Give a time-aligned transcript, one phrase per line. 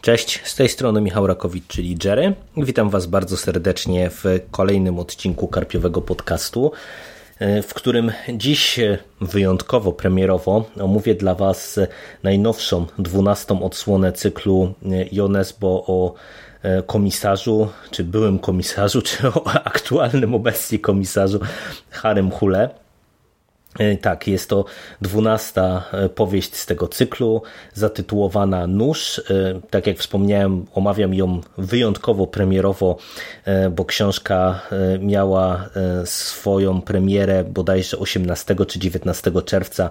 [0.00, 2.34] Cześć, z tej strony Michał Rakowicz, czyli Jerry.
[2.56, 6.72] Witam Was bardzo serdecznie w kolejnym odcinku Karpiowego Podcastu,
[7.40, 8.80] w którym dziś
[9.20, 11.80] wyjątkowo premierowo omówię dla Was
[12.22, 14.74] najnowszą, dwunastą odsłonę cyklu
[15.12, 16.14] Jonesbo o
[16.86, 21.40] komisarzu, czy byłym komisarzu, czy o aktualnym obecnie komisarzu
[21.90, 22.85] Harem Hule.
[23.78, 24.64] E, tak, jest to
[25.00, 27.42] dwunasta e, powieść z tego cyklu,
[27.74, 29.18] zatytułowana Nóż.
[29.18, 32.96] E, tak jak wspomniałem, omawiam ją wyjątkowo premierowo,
[33.70, 34.60] bo książka
[35.00, 35.68] miała
[36.04, 39.90] swoją premierę bodajże 18 czy 19 czerwca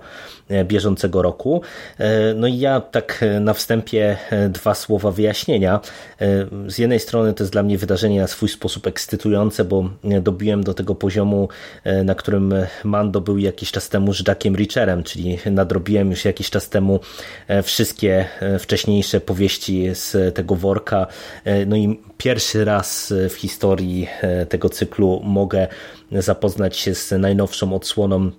[0.65, 1.61] bieżącego roku.
[2.35, 4.17] No i ja tak na wstępie
[4.49, 5.79] dwa słowa wyjaśnienia.
[6.67, 9.89] Z jednej strony to jest dla mnie wydarzenie na swój sposób ekscytujące, bo
[10.21, 11.49] dobiłem do tego poziomu,
[12.03, 14.23] na którym Mando był jakiś czas temu z
[14.55, 16.99] Richerem, czyli nadrobiłem już jakiś czas temu
[17.47, 21.07] e, wszystkie e, wcześniejsze powieści z tego worka.
[21.43, 24.07] E, no i pierwszy raz w historii
[24.49, 25.67] tego cyklu mogę
[26.11, 28.31] zapoznać się z najnowszą odsłoną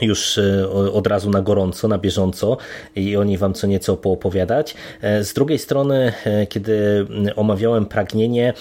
[0.00, 2.56] już e, od razu na gorąco, na bieżąco
[2.96, 4.74] i o niej Wam co nieco poopowiadać.
[5.00, 8.52] E, z drugiej strony, e, kiedy omawiałem pragnienie,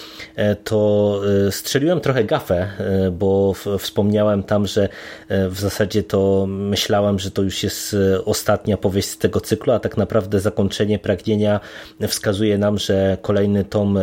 [0.63, 2.67] to strzeliłem trochę gafę,
[3.11, 4.89] bo wspomniałem tam, że
[5.29, 7.95] w zasadzie to myślałem, że to już jest
[8.25, 11.59] ostatnia powieść z tego cyklu, a tak naprawdę zakończenie pragnienia
[12.07, 13.99] wskazuje nam, że kolejny tom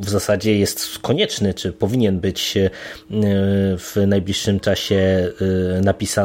[0.00, 2.58] w zasadzie jest konieczny, czy powinien być
[3.78, 5.28] w najbliższym czasie
[5.82, 6.23] napisany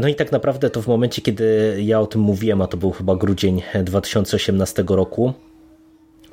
[0.00, 2.90] no i tak naprawdę to w momencie, kiedy ja o tym mówiłem, a to był
[2.90, 5.32] chyba grudzień 2018 roku,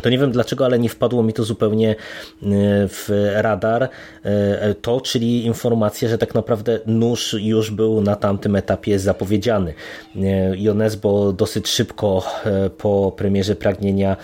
[0.01, 1.95] to nie wiem dlaczego, ale nie wpadło mi to zupełnie e,
[2.87, 3.89] w radar.
[4.23, 9.73] E, to, czyli informacja, że tak naprawdę nóż już był na tamtym etapie zapowiedziany.
[10.15, 12.23] E, Jonesbo dosyć szybko
[12.77, 14.17] po premierze Pragnienia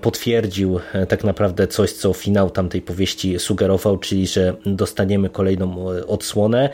[0.00, 6.70] potwierdził tak naprawdę coś, co finał tamtej powieści sugerował, czyli że dostaniemy kolejną odsłonę.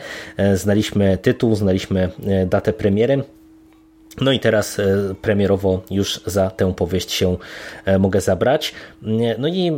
[0.53, 2.09] Znaliśmy tytuł, znaliśmy
[2.47, 3.23] datę premiery.
[4.21, 7.37] No i teraz e, premierowo już za tę powieść się
[7.85, 8.73] e, mogę zabrać.
[9.37, 9.71] No i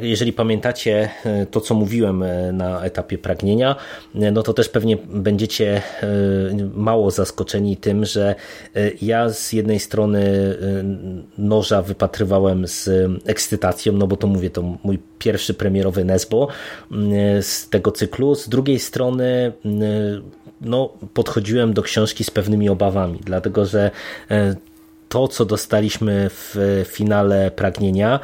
[0.00, 3.76] jeżeli pamiętacie e, to, co mówiłem na etapie pragnienia,
[4.14, 5.82] no to też pewnie będziecie
[6.74, 8.34] mało zaskoczeni tym, że
[9.02, 10.54] ja z jednej strony
[11.38, 12.90] noża wypatrywałem z
[13.26, 16.48] ekscytacją, no bo to mówię, to mój pierwszy premierowy Nesbo
[17.40, 18.34] z tego cyklu.
[18.34, 19.52] Z drugiej strony
[20.60, 23.90] no, podchodziłem do książki z pewnymi obawami, dlatego że
[24.30, 24.54] e,
[25.08, 28.20] to, co dostaliśmy w finale Pragnienia,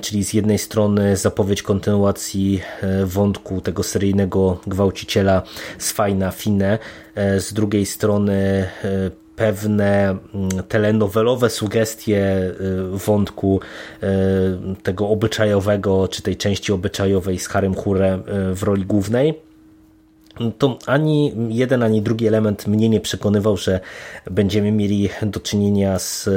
[0.00, 5.42] czyli z jednej strony zapowiedź kontynuacji e, wątku tego seryjnego gwałciciela
[5.78, 6.78] z Fajna Fine,
[7.14, 8.66] e, z drugiej strony
[9.36, 10.16] pewne
[10.68, 12.52] telenowelowe sugestie
[12.92, 13.60] wątku
[14.82, 18.22] tego obyczajowego, czy tej części obyczajowej z Harem Hurem
[18.54, 19.49] w roli głównej
[20.58, 23.80] to ani jeden, ani drugi element mnie nie przekonywał, że
[24.30, 26.28] będziemy mieli do czynienia z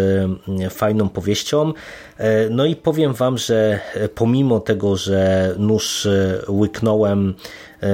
[0.65, 1.73] e, fajną powieścią.
[2.17, 3.79] E, no i powiem Wam, że
[4.15, 7.33] pomimo tego, że nóż e, łyknąłem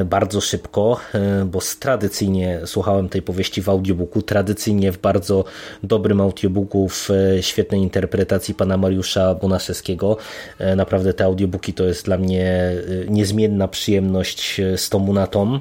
[0.05, 0.99] bardzo szybko,
[1.45, 5.43] bo tradycyjnie słuchałem tej powieści w audiobooku, tradycyjnie w bardzo
[5.83, 7.09] dobrym audiobooku w
[7.41, 10.17] świetnej interpretacji pana Mariusza Bonaszewskiego.
[10.75, 12.73] Naprawdę te audiobooki to jest dla mnie
[13.07, 15.59] niezmienna przyjemność z tomu na tom.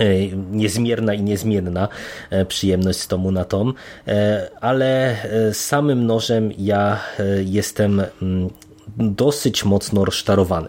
[0.00, 1.88] E, niezmierna i niezmienna
[2.30, 3.74] e, przyjemność z tomu na tom,
[4.08, 5.16] e, ale
[5.52, 7.00] samym nożem ja
[7.44, 8.50] jestem mm,
[8.96, 10.68] dosyć mocno rozczarowany.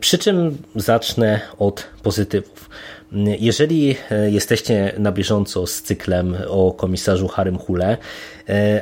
[0.00, 2.70] Przy czym zacznę od pozytywów.
[3.38, 3.96] Jeżeli
[4.26, 7.96] jesteście na bieżąco z cyklem o komisarzu Harym Hule,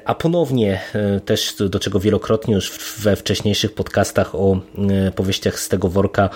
[0.04, 4.60] a ponownie e, też do czego wielokrotnie już we wcześniejszych podcastach o
[5.06, 6.30] e, powieściach z tego worka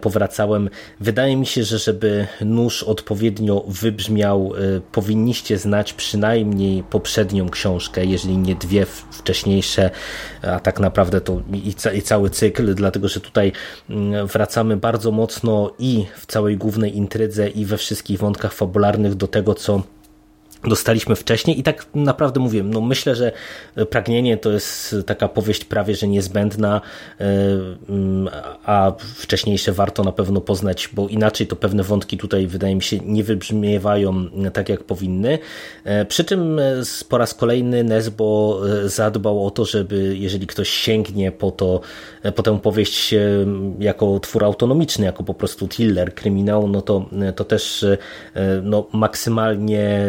[0.00, 0.70] powracałem.
[1.00, 4.52] Wydaje mi się, że żeby nóż odpowiednio wybrzmiał,
[4.92, 9.90] powinniście znać przynajmniej poprzednią książkę, jeżeli nie dwie wcześniejsze,
[10.42, 11.42] a tak naprawdę to
[11.94, 13.52] i, cały cykl, dlatego że tutaj
[14.32, 19.54] wracamy bardzo mocno i w całej głównej intrydze, i we wszystkich wątkach fabularnych do tego,
[19.54, 19.82] co
[20.70, 23.32] dostaliśmy wcześniej i tak naprawdę mówię, no myślę, że
[23.90, 26.80] Pragnienie to jest taka powieść prawie, że niezbędna,
[27.20, 27.24] e,
[27.88, 28.28] mm,
[28.64, 32.98] a wcześniejsze warto na pewno poznać, bo inaczej to pewne wątki tutaj wydaje mi się
[32.98, 35.38] nie wybrzmiewają tak jak powinny.
[35.84, 36.60] E, przy czym
[37.08, 41.80] po raz kolejny Nesbo e, zadbał o to, żeby jeżeli ktoś sięgnie po to,
[42.34, 43.14] po tę powieść
[43.78, 47.84] jako twór autonomiczny, jako po prostu thriller, kryminał, no to, to też
[48.62, 50.00] no, maksymalnie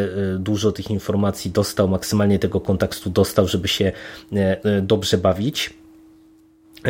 [0.48, 3.92] dużo tych informacji dostał, maksymalnie tego kontekstu dostał, żeby się
[4.34, 5.74] e, e, dobrze bawić.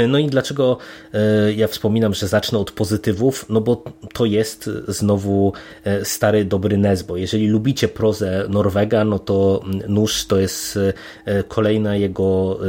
[0.08, 0.78] No i dlaczego
[1.14, 3.46] e, ja wspominam, że zacznę od pozytywów?
[3.50, 5.54] No bo to jest znowu
[5.84, 7.18] e, stary, dobry Nesbo.
[7.18, 10.80] Jeżeli lubicie prozę Norwega, no to Nóż to jest
[11.26, 12.60] e, kolejna jego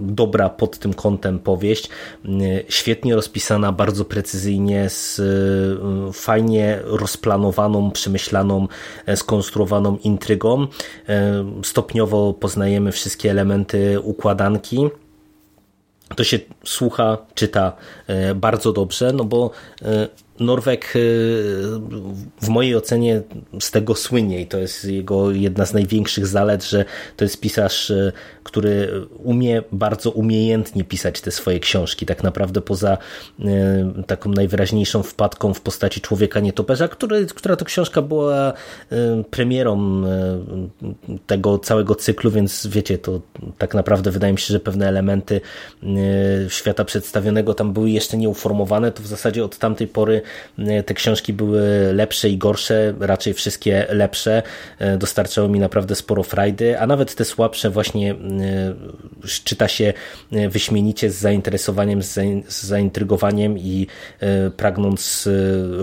[0.00, 1.88] dobra pod tym kątem powieść.
[2.68, 5.20] Świetnie rozpisana, bardzo precyzyjnie, z
[6.12, 8.68] fajnie rozplanowaną, przemyślaną,
[9.14, 10.66] skonstruowaną intrygą.
[11.64, 14.90] Stopniowo poznajemy wszystkie elementy układanki
[16.16, 17.72] to się słucha, czyta
[18.06, 19.50] e, bardzo dobrze, no bo
[20.40, 20.98] Norweg y,
[22.42, 23.22] w mojej ocenie
[23.60, 26.84] z tego słynie i to jest jego jedna z największych zalet, że
[27.16, 28.12] to jest pisarz, y,
[28.44, 32.06] który umie bardzo umiejętnie pisać te swoje książki.
[32.06, 32.98] Tak naprawdę poza
[33.40, 33.44] y,
[34.06, 38.52] taką najwyraźniejszą wpadką w postaci Człowieka Nietoperza, który, która to książka była
[39.30, 40.02] premierą
[41.26, 43.20] tego całego cyklu, więc wiecie, to
[43.58, 45.40] tak naprawdę wydaje mi się, że pewne elementy
[46.48, 50.22] świata przedstawionego tam były jeszcze nieuformowane, to w zasadzie od tamtej pory
[50.86, 54.42] te książki były lepsze i gorsze, raczej wszystkie lepsze.
[54.78, 58.16] E, dostarczały mi naprawdę sporo frajdy, a nawet te słabsze właśnie e,
[59.44, 59.92] czyta się
[60.32, 63.86] e, wyśmienicie z zainteresowaniem, z zaintrygowaniem i
[64.56, 65.28] pragnąc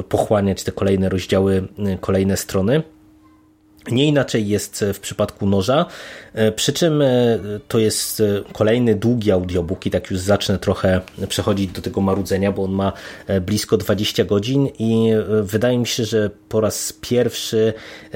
[0.09, 1.67] pochłaniać te kolejne rozdziały,
[2.01, 2.83] kolejne strony.
[3.91, 5.85] Nie inaczej jest w przypadku noża,
[6.33, 7.07] e, przy czym e,
[7.67, 8.23] to jest e,
[8.53, 12.93] kolejny długi audiobook i tak już zacznę trochę przechodzić do tego marudzenia, bo on ma
[13.41, 15.11] blisko 20 godzin i
[15.41, 17.73] wydaje mi się, że po raz pierwszy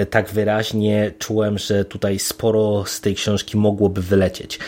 [0.09, 4.59] tak wyraźnie czułem, że tutaj sporo z tej książki mogłoby wylecieć.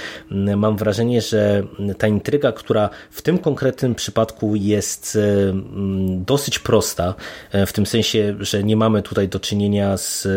[0.58, 1.64] Mam wrażenie, że
[1.98, 5.18] ta intryga, która w tym konkretnym przypadku jest
[6.08, 7.16] dosyć prosta,
[7.68, 10.28] w tym sensie, że nie mamy tutaj do czynienia z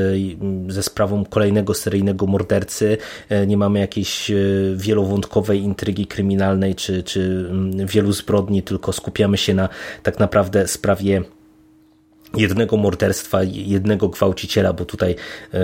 [0.68, 2.98] ze sprawą kolejnego seryjnego mordercy,
[3.28, 4.34] e, nie mamy jakiejś e,
[4.76, 9.68] wielowątkowej intrygi kryminalnej czy, czy mm, wielu zbrodni, tylko skupiamy się na
[10.02, 11.22] tak naprawdę sprawie
[12.36, 15.16] jednego morderstwa, jednego gwałciciela, bo tutaj
[15.54, 15.58] e,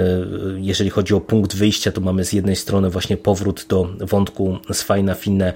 [0.56, 5.14] jeżeli chodzi o punkt wyjścia, to mamy z jednej strony właśnie powrót do wątku Sfajna
[5.14, 5.52] Finne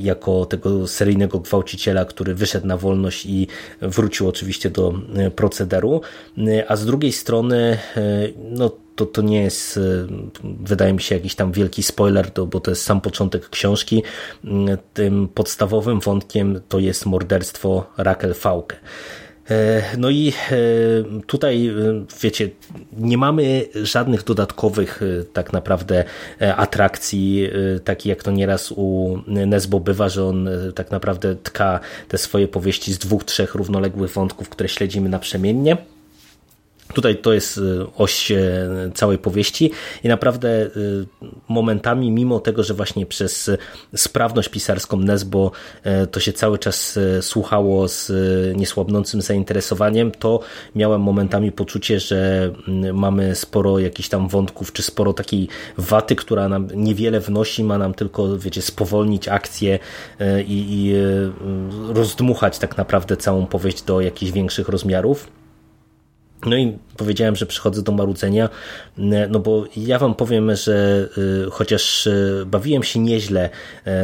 [0.00, 3.46] jako tego seryjnego gwałciciela, który wyszedł na wolność i
[3.80, 6.00] wrócił oczywiście do e, procederu,
[6.68, 7.78] a z drugiej strony
[8.50, 8.70] no
[9.00, 9.80] to, to nie jest, e,
[10.44, 14.02] wydaje mi się, jakiś tam wielki spoiler, to, bo to jest sam początek książki.
[14.94, 18.76] Tym podstawowym wątkiem to jest morderstwo Raquel Fauke.
[19.50, 20.54] E, no i e,
[21.26, 21.72] tutaj, e,
[22.22, 22.50] wiecie,
[22.92, 25.00] nie mamy żadnych dodatkowych
[25.32, 26.04] tak naprawdę
[26.56, 27.50] atrakcji,
[27.84, 32.92] takich jak to nieraz u Nesbo bywa, że on tak naprawdę tka te swoje powieści
[32.92, 35.76] z dwóch, trzech równoległych wątków, które śledzimy naprzemiennie.
[36.94, 39.70] Tutaj to jest y, oś e, całej powieści
[40.04, 41.06] i naprawdę y,
[41.48, 43.50] momentami, mimo tego, że właśnie przez
[43.96, 45.50] sprawność pisarską Nesbo
[46.10, 48.12] to się cały czas słuchało z
[48.56, 50.40] niesłabnącym zainteresowaniem, to
[50.74, 55.48] miałem momentami poczucie, że mm, mamy sporo jakichś tam wątków, czy sporo takiej
[55.78, 59.78] waty, która nam niewiele wnosi, ma nam tylko, wiecie, spowolnić akcję
[60.46, 60.94] i, i
[61.92, 65.39] rozdmuchać tak naprawdę całą powieść do jakichś większych rozmiarów.
[66.46, 68.48] No i powiedziałem, że przychodzę do marudzenia,
[69.30, 71.08] no bo ja wam powiem, że
[71.46, 73.50] y, chociaż y, bawiłem się nieźle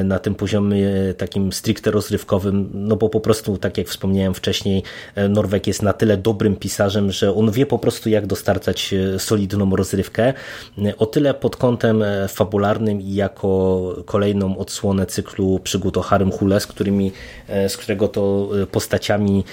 [0.01, 4.83] y, na tym poziomie takim stricte rozrywkowym, no bo po prostu, tak jak wspomniałem wcześniej,
[5.29, 10.35] Norweg jest na tyle dobrym pisarzem, że on wie po prostu jak dostarczać solidną rozrywkę.
[10.99, 16.67] O tyle pod kątem fabularnym i jako kolejną odsłonę cyklu przygód o Harem Hule, z,
[16.67, 17.13] którymi,
[17.69, 19.45] z którego to postaciami,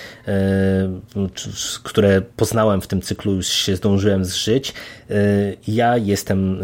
[1.84, 4.74] które poznałem w tym cyklu już się zdążyłem zżyć.
[5.12, 6.62] Y, ja jestem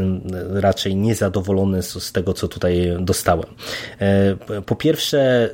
[0.55, 3.49] y, raczej niezadowolony z tego, co tutaj dostałem.
[4.57, 5.49] Y, po pierwsze,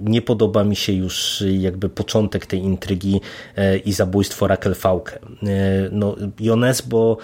[0.00, 3.20] nie podoba mi się już jakby początek tej intrygi
[3.84, 5.18] i zabójstwo Raquel Fauke.
[5.90, 7.16] No, Jones, bo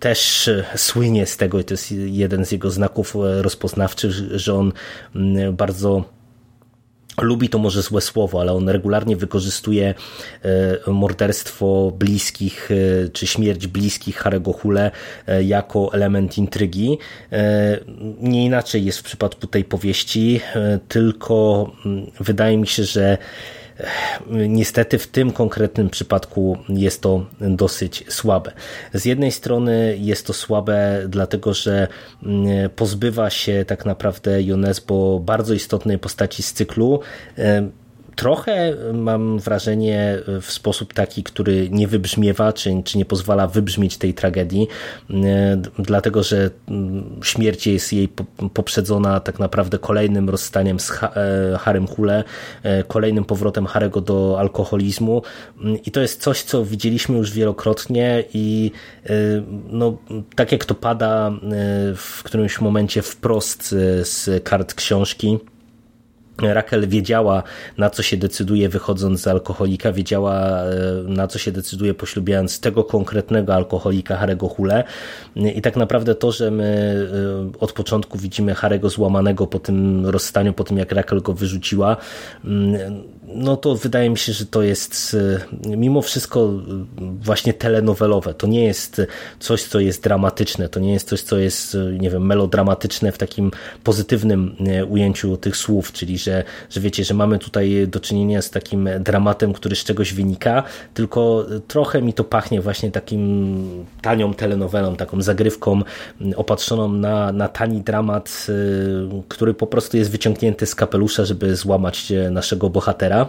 [0.00, 4.72] też słynie z tego i to jest jeden z jego znaków rozpoznawczych, że on
[5.52, 6.04] bardzo
[7.22, 9.94] lubi to może złe słowo, ale on regularnie wykorzystuje
[10.86, 14.90] e, morderstwo bliskich e, czy śmierć bliskich Harego Hule
[15.26, 16.98] e, jako element intrygi.
[18.20, 20.40] Nie inaczej jest w przypadku tej powieści,
[20.88, 23.18] tylko mm, wydaje mi się, że
[24.48, 28.52] Niestety w tym konkretnym przypadku jest to dosyć słabe.
[28.94, 31.88] Z jednej strony jest to słabe, dlatego że
[32.22, 37.00] mm, pozbywa się tak naprawdę Jonesbo bardzo istotnej postaci z cyklu,
[38.16, 44.14] trochę mam wrażenie w sposób taki, który nie wybrzmiewa, czy, czy nie pozwala wybrzmieć tej
[44.14, 44.68] tragedii,
[45.10, 46.50] e, dlatego że
[47.22, 48.08] śmierć jest jej
[48.54, 52.24] poprzedzona tak naprawdę kolejnym rozstaniem z e, Harem Hule,
[52.62, 55.22] e, kolejnym powrotem Harego do alkoholizmu.
[55.86, 58.70] I to jest coś, co widzieliśmy już wielokrotnie i
[59.70, 59.98] no,
[60.34, 61.32] tak jak to pada
[61.96, 63.68] w którymś momencie wprost
[64.02, 65.38] z kart książki,
[66.42, 67.42] Rakel wiedziała,
[67.78, 70.66] na co się decyduje wychodząc z alkoholika, wiedziała, e,
[71.06, 74.84] na co się decyduje poślubiając tego konkretnego alkoholika, Harego Hule.
[75.36, 76.96] I tak naprawdę to, że my
[77.54, 81.96] e, od początku widzimy Harego złamanego po tym rozstaniu, po tym jak Rakel go wyrzuciła,
[82.44, 83.02] mm,
[83.34, 85.16] no to wydaje mi się, że to jest
[85.66, 86.52] e, mimo wszystko
[87.20, 88.34] właśnie telenowelowe.
[88.34, 89.02] To nie jest
[89.38, 93.50] coś, co jest dramatyczne, to nie jest coś, co jest, nie wiem, melodramatyczne w takim
[93.84, 94.56] pozytywnym
[94.88, 99.52] ujęciu tych słów, czyli że że, wiecie, że mamy tutaj do czynienia z takim dramatem,
[99.52, 100.62] który z czegoś wynika,
[100.94, 105.82] tylko trochę mi to pachnie właśnie takim tanią telenowelą, taką zagrywką
[106.36, 112.12] opatrzoną na, na tani dramat, y, który po prostu jest wyciągnięty z kapelusza, żeby złamać
[112.30, 113.19] naszego bohatera.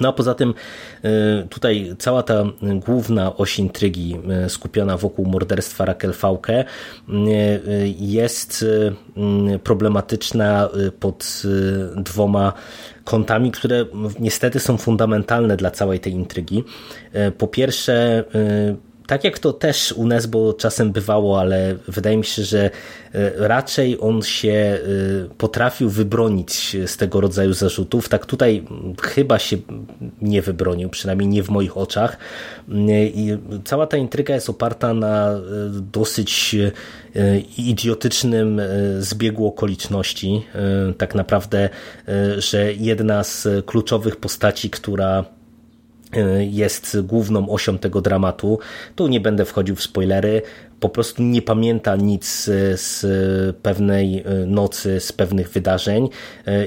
[0.00, 0.54] No a poza tym
[1.04, 2.44] y, tutaj cała ta
[2.86, 6.64] główna oś intrygi y, skupiona wokół morderstwa Raquel Fauke
[7.08, 8.64] y, jest
[9.64, 10.68] problematyczna
[11.00, 11.42] pod
[11.96, 12.52] dwoma
[13.04, 13.84] kątami, które
[14.20, 16.64] niestety są fundamentalne dla całej tej intrygi.
[17.38, 18.24] Po pierwsze
[19.12, 22.70] tak jak to też u Nesbo czasem bywało, ale wydaje mi się, że e,
[23.48, 24.78] raczej on się e,
[25.38, 28.08] potrafił wybronić z tego rodzaju zarzutów.
[28.08, 28.64] Tak tutaj
[29.02, 29.56] chyba się
[30.22, 32.16] nie wybronił, przynajmniej nie w moich oczach.
[33.14, 35.40] I cała ta intryga jest oparta na e,
[35.92, 36.56] dosyć
[37.58, 38.60] idiotycznym
[38.98, 40.46] zbiegu okoliczności.
[40.98, 41.68] Tak naprawdę,
[42.38, 45.24] że jedna z kluczowych postaci, która
[46.38, 48.58] jest główną osią tego dramatu.
[48.96, 50.42] Tu nie będę wchodził w spoilery
[50.82, 53.06] po prostu nie pamięta nic z
[53.62, 56.08] pewnej e, nocy, z pewnych wydarzeń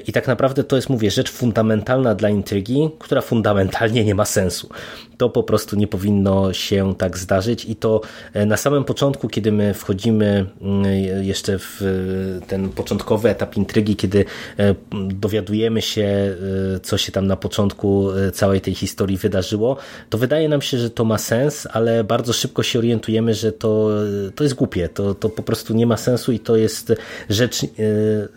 [0.08, 4.70] i tak naprawdę to jest, mówię, rzecz fundamentalna dla intrygi, która fundamentalnie nie ma sensu.
[5.18, 7.66] To po prostu nie powinno się tak zdarzyć.
[7.66, 8.02] I to
[8.34, 10.86] e, na samym początku, kiedy my wchodzimy mm,
[11.24, 11.82] jeszcze w
[12.48, 14.26] ten początkowy etap intrygi, kiedy
[15.10, 16.36] dowiadujemy się,
[16.84, 19.78] co się tam na początku całej tej historii wydarzyło,
[20.10, 23.90] to wydaje nam się, że to ma sens, ale bardzo szybko się orientujemy, że to
[24.36, 26.94] to jest głupie, to, to po prostu nie ma sensu i to jest
[27.30, 27.68] rzecz e,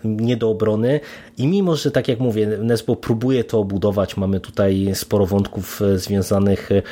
[0.05, 1.01] nie do obrony.
[1.39, 5.99] I mimo, że tak jak mówię, Nesbo próbuje to obudować, mamy tutaj sporo wątków e,
[6.77, 6.83] e,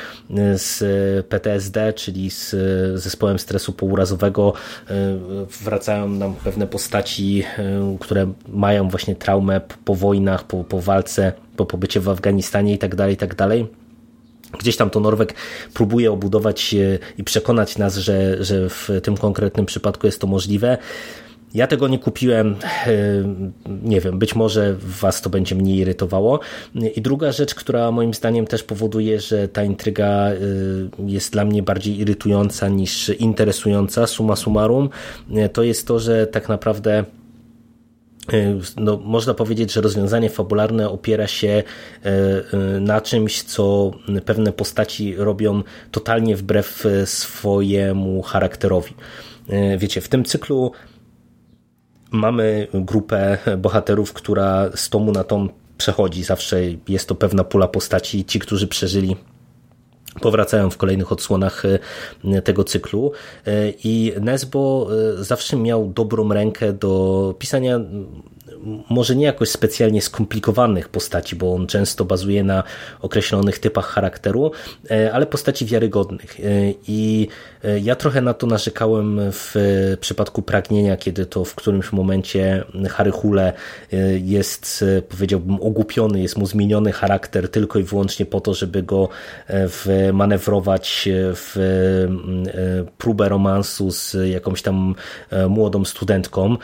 [0.57, 0.83] z
[1.27, 2.55] PTSD, czyli z
[2.99, 4.53] zespołem stresu pourazowego,
[5.63, 7.43] wracają nam pewne postaci,
[7.99, 12.95] które mają właśnie traumę po wojnach, po, po walce, po pobycie w Afganistanie i tak
[12.95, 13.35] dalej, i tak
[14.59, 15.33] Gdzieś tam to Norweg
[15.73, 16.75] próbuje obudować
[17.17, 20.77] i przekonać nas, że, że w tym konkretnym przypadku jest to możliwe.
[21.53, 22.55] Ja tego nie kupiłem,
[22.87, 22.93] e,
[23.83, 26.39] nie wiem, być może Was to będzie mniej irytowało.
[26.95, 30.37] I druga rzecz, która moim zdaniem też powoduje, że ta intryga e,
[31.05, 34.89] jest dla mnie bardziej irytująca niż interesująca, suma summarum,
[35.35, 37.03] e, to jest to, że tak naprawdę
[38.77, 41.63] no, można powiedzieć, że rozwiązanie fabularne opiera się
[42.81, 43.91] na czymś, co
[44.25, 48.93] pewne postaci robią totalnie wbrew swojemu charakterowi.
[49.77, 50.71] Wiecie, w tym cyklu
[52.11, 56.23] mamy grupę bohaterów, która z tomu na tom przechodzi.
[56.23, 58.25] Zawsze jest to pewna pula postaci.
[58.25, 59.15] Ci, którzy przeżyli
[60.21, 61.63] powracają w kolejnych odsłonach
[62.43, 63.11] tego cyklu
[63.83, 64.87] i Nesbo
[65.17, 67.79] zawsze miał dobrą rękę do pisania
[68.89, 72.63] może nie jakoś specjalnie skomplikowanych postaci, bo on często bazuje na
[73.01, 74.51] określonych typach charakteru,
[74.91, 76.39] e, ale postaci wiarygodnych.
[76.39, 76.43] E,
[76.87, 77.27] I
[77.63, 79.55] e, ja trochę na to narzekałem w
[79.99, 83.53] przypadku Pragnienia, kiedy to w którymś momencie Harry Hule
[84.21, 89.09] jest, powiedziałbym, ogłupiony, jest mu zmieniony charakter tylko i wyłącznie po to, żeby go
[90.13, 91.55] manewrować w
[92.97, 94.95] próbę romansu z jakąś tam
[95.49, 96.57] młodą studentką,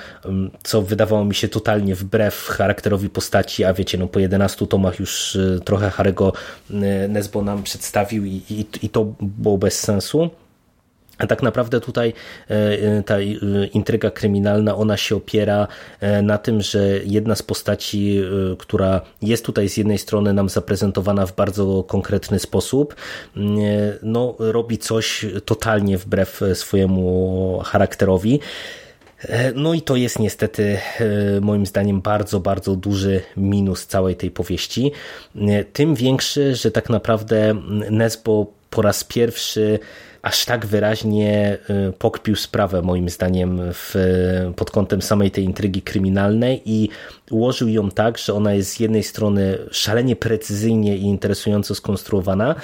[0.63, 4.99] co wydawało mi się totalnie totalnie wbrew charakterowi postaci, a wiecie, no po 11 tomach
[4.99, 6.33] już trochę Harego
[7.09, 10.29] Nesbo nam przedstawił i, i, i to było bez sensu.
[11.17, 12.13] A tak naprawdę tutaj
[12.49, 13.23] e, e, ta e,
[13.73, 15.67] intryga kryminalna, ona się opiera
[16.23, 18.21] na tym, że jedna z postaci,
[18.59, 22.95] która jest tutaj z jednej strony nam zaprezentowana w bardzo konkretny sposób,
[24.03, 28.39] no, robi coś totalnie wbrew swojemu charakterowi.
[29.55, 30.77] No i to jest niestety
[31.41, 34.91] moim zdaniem bardzo, bardzo duży minus całej tej powieści.
[35.73, 37.55] Tym większy, że tak naprawdę
[37.91, 39.79] Nesbo po raz pierwszy
[40.23, 41.57] aż tak wyraźnie
[41.89, 43.95] y, pokpił sprawę moim zdaniem w,
[44.55, 46.89] pod kątem samej tej intrygi kryminalnej i
[47.31, 52.55] ułożył ją tak, że ona jest z jednej strony szalenie precyzyjnie i interesująco skonstruowana,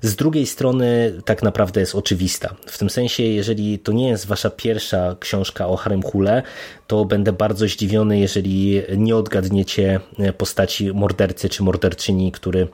[0.00, 2.54] z drugiej strony tak naprawdę jest oczywista.
[2.66, 6.42] W tym sensie, jeżeli to nie jest wasza pierwsza książka o Harem Hule,
[6.86, 10.00] to będę bardzo zdziwiony, jeżeli nie odgadniecie
[10.38, 12.68] postaci mordercy czy morderczyni, który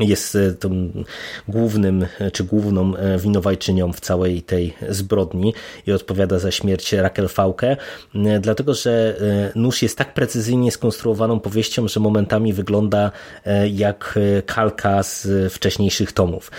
[0.00, 1.04] jest e, tym
[1.48, 5.54] głównym, e, czy główną e, winowajczynią w całej tej zbrodni
[5.86, 7.76] i odpowiada za śmierć Raquel Fauke,
[8.40, 9.16] dlatego że
[9.54, 13.10] nóż jest tak precyzyjnie skonstruowaną powieścią, że momentami wygląda
[13.72, 16.50] jak kalka z wcześniejszych tomów.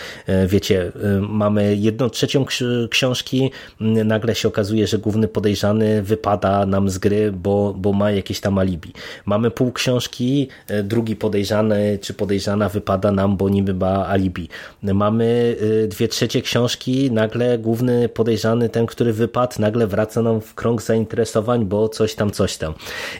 [0.47, 0.91] Wiecie,
[1.21, 2.45] mamy jedną trzecią
[2.89, 8.39] książki, nagle się okazuje, że główny podejrzany wypada nam z gry, bo, bo ma jakieś
[8.39, 8.93] tam alibi.
[9.25, 10.47] Mamy pół książki,
[10.83, 14.49] drugi podejrzany czy podejrzana wypada nam, bo niby ma alibi.
[14.83, 20.55] Mamy y, dwie trzecie książki, nagle główny podejrzany, ten, który wypadł, nagle wraca nam w
[20.55, 22.73] krąg zainteresowań, bo coś tam, coś tam.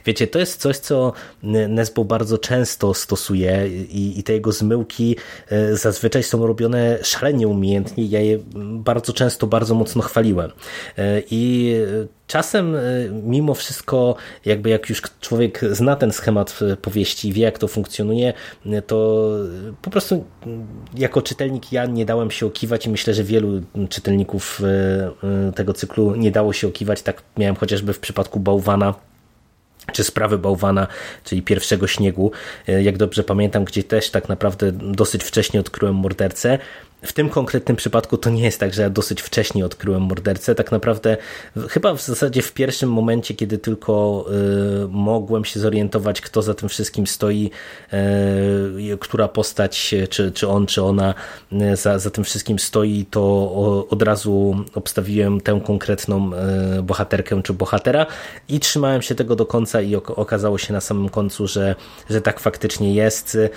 [0.06, 1.14] Wiecie, to jest coś, co
[1.44, 5.16] Nesbo bardzo często stosuje i, i te jego zmyłki
[5.52, 8.06] y, zazwyczaj są robione szalenie umiejętnie.
[8.06, 10.50] Ja je bardzo często, bardzo mocno chwaliłem.
[10.50, 11.76] Y, I
[12.30, 12.76] czasem
[13.24, 18.34] mimo wszystko, jakby jak już człowiek zna ten schemat powieści, wie jak to funkcjonuje,
[18.88, 19.30] to
[19.82, 20.26] po prostu
[20.94, 24.62] jako czytelnik ja nie dałem się okiwać i myślę, że wielu czytelników
[25.56, 27.02] tego cyklu nie dało się okiwać.
[27.02, 28.94] Tak miałem chociażby w przypadku Bałwana
[29.94, 30.88] czy sprawy bałwana,
[31.24, 32.32] czyli pierwszego śniegu,
[32.68, 36.58] jak dobrze pamiętam, gdzie też tak naprawdę dosyć wcześnie odkryłem mordercę,
[37.02, 40.56] w tym konkretnym przypadku to nie jest tak, że ja dosyć wcześnie odkryłem mordercę.
[40.56, 41.18] Tak naprawdę
[41.70, 44.26] chyba w zasadzie w pierwszym momencie, kiedy tylko
[44.84, 47.52] y, mogłem się zorientować, kto za tym wszystkim stoi,
[47.94, 51.14] y, która postać, czy, czy on, czy ona
[51.54, 56.32] y, za, za tym wszystkim stoi, to o, od razu obstawiłem tę konkretną
[56.80, 58.06] y, bohaterkę czy bohatera
[58.50, 61.76] i trzymałem się tego do końca i okazało się na samym końcu, że,
[62.10, 63.50] że tak faktycznie jest, y,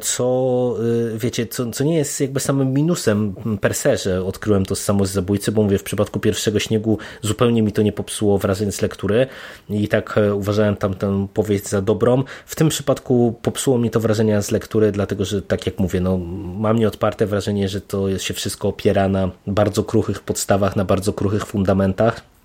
[0.00, 0.76] co
[1.14, 4.84] y, wiecie, co, co nie jest jakby samym minusem per se, że odkryłem to z
[4.84, 8.72] samo z zabójcy, bo mówię, w przypadku pierwszego śniegu zupełnie mi to nie popsuło wrażeń
[8.72, 9.26] z lektury
[9.68, 12.24] i tak e, uważałem tamtą powieść za dobrą.
[12.46, 16.18] W tym przypadku popsuło mi to wrażenia z lektury, dlatego że tak jak mówię, no,
[16.58, 21.46] mam nieodparte wrażenie, że to się wszystko opiera na bardzo kruchych podstawach, na bardzo kruchych
[21.46, 22.35] fundamentach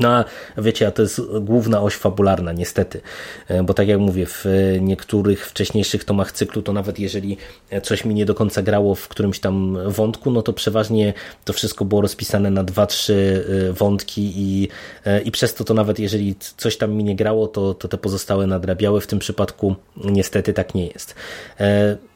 [0.00, 0.24] no a
[0.58, 3.00] wiecie, a to jest główna oś fabularna, niestety,
[3.48, 4.44] e, bo tak jak mówię, w
[4.80, 7.36] niektórych wcześniejszych tomach cyklu, to nawet jeżeli
[7.82, 11.84] coś mi nie do końca grało w którymś tam wątku, no to przeważnie to wszystko
[11.84, 14.68] było rozpisane na dwa, trzy e, wątki i,
[15.04, 17.98] e, i przez to to nawet jeżeli coś tam mi nie grało, to, to te
[17.98, 19.00] pozostałe nadrabiały.
[19.00, 21.14] W tym przypadku niestety tak nie jest.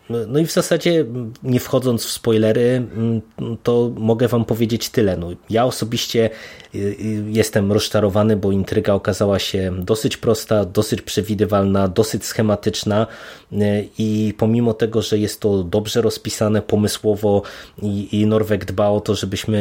[0.09, 1.05] No i w zasadzie,
[1.43, 2.87] nie wchodząc w spoilery,
[3.63, 5.17] to mogę Wam powiedzieć tyle.
[5.17, 6.31] No, ja osobiście
[7.29, 13.07] jestem rozczarowany, bo intryga okazała się dosyć prosta, dosyć przewidywalna, dosyć schematyczna
[13.53, 17.43] y, i pomimo tego, że jest to dobrze rozpisane pomysłowo
[17.83, 19.53] i, i Norweg dba o to, żebyśmy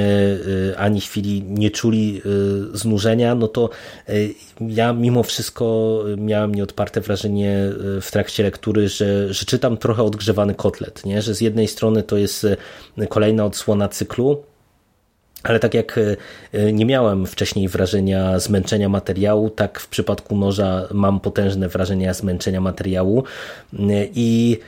[0.77, 2.21] ani chwili nie czuli
[2.73, 3.69] znużenia, no to
[4.59, 7.57] ja mimo wszystko miałem nieodparte wrażenie
[8.01, 11.21] w trakcie lektury, że, że czytam trochę odgrzewając kotlet, nie?
[11.21, 12.47] że z jednej strony to jest
[13.09, 14.43] kolejna odsłona cyklu,
[15.43, 15.99] ale tak jak
[16.53, 22.61] e, nie miałem wcześniej wrażenia zmęczenia materiału, tak w przypadku noża mam potężne wrażenia zmęczenia
[22.61, 23.23] materiału.
[23.73, 24.59] E, i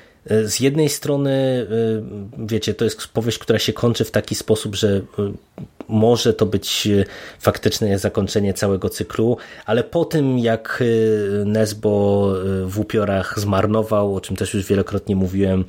[0.46, 1.68] z jednej strony,
[2.38, 5.02] wiecie, to jest powieść, która się kończy w taki sposób, że
[5.88, 7.06] może to być e,
[7.40, 10.84] faktyczne zakończenie całego cyklu, ale po tym jak
[11.42, 15.66] e, Nesbo e, w upiorach zmarnował, o czym też już wielokrotnie mówiłem,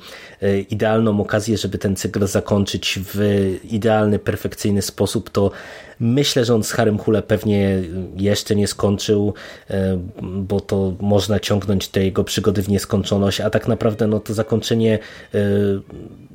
[0.69, 3.19] idealną okazję, żeby ten cykl zakończyć w
[3.63, 5.51] idealny, perfekcyjny sposób, to
[5.99, 7.81] Myślę, że on z Harem Hule pewnie
[8.17, 9.33] jeszcze nie skończył,
[10.21, 14.99] bo to można ciągnąć te jego przygody w nieskończoność, a tak naprawdę no, to zakończenie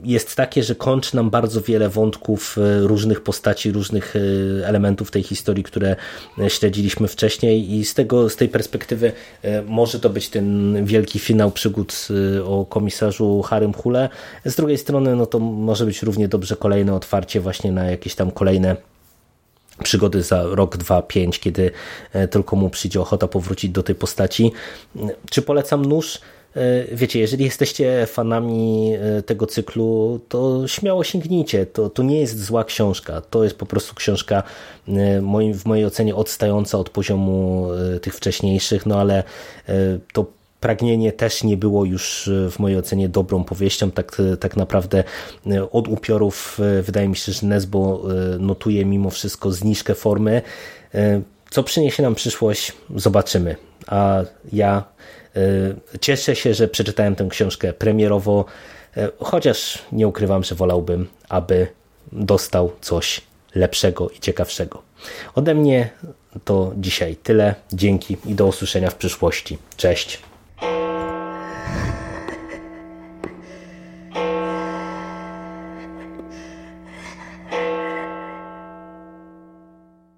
[0.05, 3.40] jest takie, że kończy nam bardzo wiele wątków różnych postaci,
[3.73, 4.15] różnych
[4.65, 5.97] elementów tej historii, które
[6.49, 9.13] śledziliśmy wcześniej i z, tego, z tej perspektywy
[9.67, 12.09] może to być ten wielki finał przygód
[12.45, 14.09] o komisarzu Harym Hule.
[14.45, 18.31] Z drugiej strony no to może być równie dobrze kolejne otwarcie właśnie na jakieś tam
[18.31, 18.77] kolejne
[19.83, 21.71] przygody za rok, dwa, pięć, kiedy
[22.13, 24.53] e, tylko mu przyjdzie ochota powrócić do tej postaci.
[25.31, 26.19] Czy polecam nóż?
[26.57, 31.67] E, wiecie, jeżeli jesteście fanami e, tego cyklu, to śmiało sięgnijcie.
[31.67, 33.21] To, to nie jest zła książka.
[33.21, 34.43] To jest po prostu książka
[35.55, 37.69] w mojej ocenie odstająca od poziomu
[38.03, 39.23] tych wcześniejszych, no ale
[40.13, 40.27] to
[40.61, 43.91] Pragnienie też nie było już e, w mojej ocenie dobrą powieścią.
[43.91, 45.05] Tak, e, tak naprawdę
[45.47, 48.03] e, od upiorów wydaje mi się, że Nesbo
[48.39, 50.43] notuje mimo wszystko zniżkę formy.
[51.51, 53.57] Co przyniesie nam przyszłość, zobaczymy.
[53.87, 54.85] A ja
[56.01, 58.45] cieszę się, że przeczytałem tę książkę premierowo,
[59.19, 61.67] chociaż nie ukrywam, że wolałbym, aby
[62.13, 63.21] dostał coś
[63.55, 64.83] lepszego i ciekawszego.
[65.35, 65.91] Ode mnie
[66.45, 67.55] to dzisiaj tyle.
[67.73, 69.59] Dzięki i do usłyszenia w przyszłości.
[69.77, 70.30] Cześć.